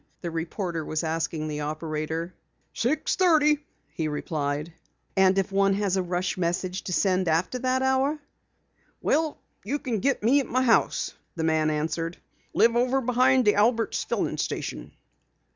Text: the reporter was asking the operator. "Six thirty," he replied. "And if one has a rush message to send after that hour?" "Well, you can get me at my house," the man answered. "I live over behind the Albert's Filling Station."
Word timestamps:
the 0.21 0.31
reporter 0.31 0.83
was 0.83 1.03
asking 1.03 1.47
the 1.47 1.59
operator. 1.59 2.33
"Six 2.73 3.15
thirty," 3.15 3.59
he 3.93 4.07
replied. 4.07 4.73
"And 5.15 5.37
if 5.37 5.51
one 5.51 5.75
has 5.75 5.95
a 5.95 6.01
rush 6.01 6.37
message 6.39 6.81
to 6.85 6.91
send 6.91 7.27
after 7.27 7.59
that 7.59 7.83
hour?" 7.83 8.17
"Well, 8.99 9.37
you 9.63 9.77
can 9.77 9.99
get 9.99 10.23
me 10.23 10.39
at 10.39 10.47
my 10.47 10.63
house," 10.63 11.13
the 11.35 11.43
man 11.43 11.69
answered. 11.69 12.17
"I 12.17 12.49
live 12.57 12.75
over 12.75 12.99
behind 12.99 13.45
the 13.45 13.53
Albert's 13.53 14.03
Filling 14.03 14.37
Station." 14.39 14.91